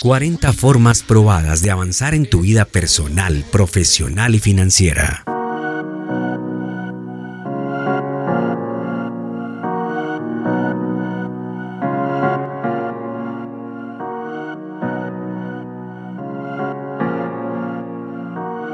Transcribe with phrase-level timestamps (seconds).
[0.00, 5.27] 40 formas probadas de avanzar en tu vida personal, profesional y financiera.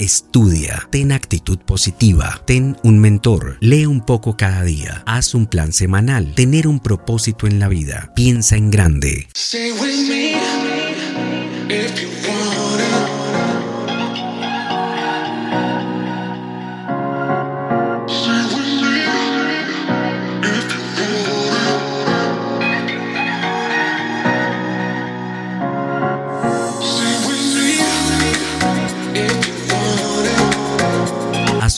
[0.05, 5.73] Estudia, ten actitud positiva, ten un mentor, lee un poco cada día, haz un plan
[5.73, 9.29] semanal, tener un propósito en la vida, piensa en grande.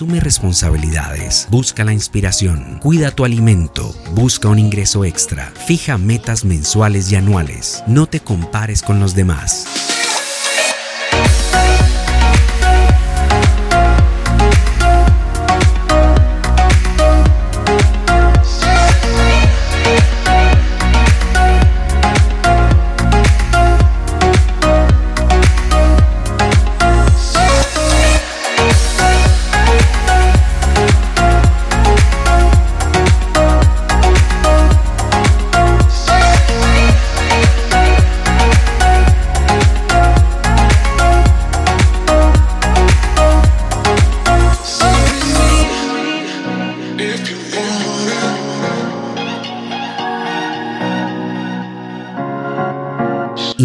[0.06, 7.10] Asume responsabilidades, busca la inspiración, cuida tu alimento, busca un ingreso extra, fija metas mensuales
[7.10, 9.95] y anuales, no te compares con los demás.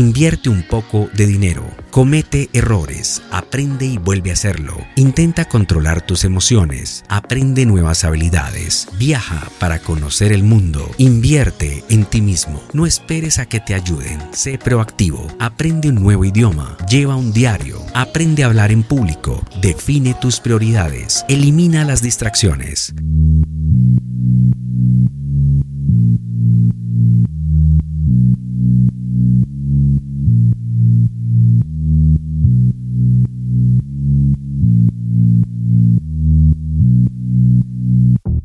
[0.02, 4.76] Invierte un poco de dinero, comete errores, aprende y vuelve a hacerlo.
[4.96, 12.20] Intenta controlar tus emociones, aprende nuevas habilidades, viaja para conocer el mundo, invierte en ti
[12.20, 12.64] mismo.
[12.74, 17.80] No esperes a que te ayuden, sé proactivo, aprende un nuevo idioma, lleva un diario,
[17.94, 22.96] aprende a hablar en público, define tus prioridades, elimina las distracciones.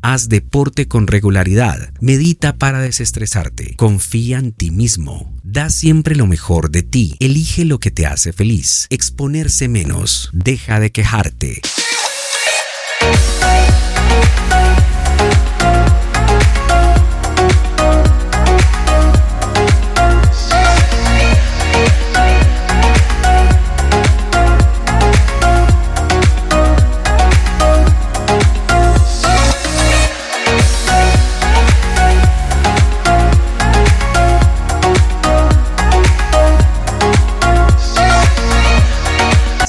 [0.08, 6.70] Haz deporte con regularidad, medita para desestresarte, confía en ti mismo, da siempre lo mejor
[6.70, 11.60] de ti, elige lo que te hace feliz, exponerse menos, deja de quejarte.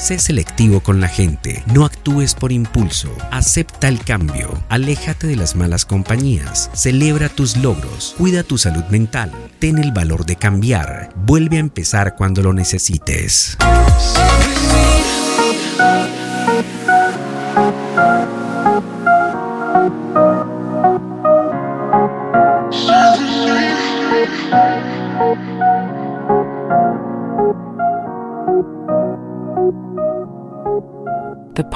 [0.08, 5.54] Sé selectivo con la gente, no actúes por impulso, acepta el cambio, aléjate de las
[5.54, 11.58] malas compañías, celebra tus logros, cuida tu salud mental, ten el valor de cambiar, vuelve
[11.58, 13.58] a empezar cuando lo necesites.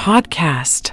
[0.03, 0.92] Podcast.